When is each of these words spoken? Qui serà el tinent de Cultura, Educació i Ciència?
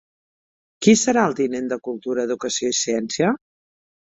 Qui 0.85 0.95
serà 1.01 1.25
el 1.31 1.35
tinent 1.41 1.69
de 1.73 1.79
Cultura, 1.89 2.25
Educació 2.29 2.73
i 2.75 2.79
Ciència? 2.81 3.31